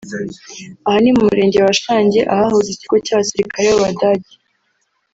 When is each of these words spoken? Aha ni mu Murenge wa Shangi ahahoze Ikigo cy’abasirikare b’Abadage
Aha 0.87 0.97
ni 1.03 1.11
mu 1.15 1.23
Murenge 1.27 1.57
wa 1.65 1.73
Shangi 1.81 2.19
ahahoze 2.33 2.67
Ikigo 2.71 2.95
cy’abasirikare 3.05 3.65
b’Abadage 3.69 4.31